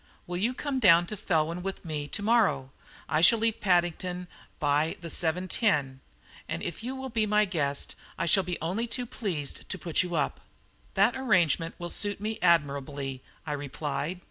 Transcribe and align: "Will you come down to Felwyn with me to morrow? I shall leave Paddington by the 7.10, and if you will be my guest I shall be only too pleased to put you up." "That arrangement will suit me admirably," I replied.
"Will 0.25 0.37
you 0.37 0.55
come 0.55 0.79
down 0.79 1.05
to 1.05 1.15
Felwyn 1.15 1.61
with 1.61 1.85
me 1.85 2.07
to 2.07 2.23
morrow? 2.23 2.71
I 3.07 3.21
shall 3.21 3.37
leave 3.37 3.61
Paddington 3.61 4.27
by 4.57 4.95
the 4.99 5.09
7.10, 5.09 5.99
and 6.49 6.63
if 6.63 6.81
you 6.83 6.95
will 6.95 7.09
be 7.11 7.27
my 7.27 7.45
guest 7.45 7.93
I 8.17 8.25
shall 8.25 8.41
be 8.41 8.57
only 8.63 8.87
too 8.87 9.05
pleased 9.05 9.69
to 9.69 9.77
put 9.77 10.01
you 10.01 10.15
up." 10.15 10.39
"That 10.95 11.15
arrangement 11.15 11.75
will 11.77 11.91
suit 11.91 12.19
me 12.19 12.39
admirably," 12.41 13.21
I 13.45 13.51
replied. 13.51 14.19